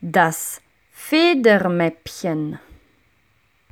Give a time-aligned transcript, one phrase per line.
[0.00, 0.60] Das
[0.92, 2.60] Federmäppchen.